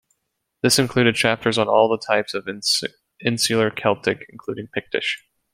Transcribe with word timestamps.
This 0.63 0.79
included 0.79 1.13
chapters 1.13 1.59
on 1.59 1.67
all 1.67 1.87
the 1.87 1.99
types 2.03 2.33
of 2.33 2.49
Insular 3.23 3.69
Celtic, 3.69 4.25
including 4.29 4.65
Pictish. 4.73 5.23